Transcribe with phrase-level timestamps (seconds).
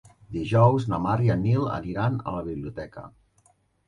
[0.35, 3.05] Dijous na Mar i en Nil aniran a la biblioteca.